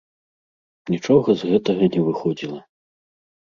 [0.93, 2.61] Нічога з гэтага не выходзіла.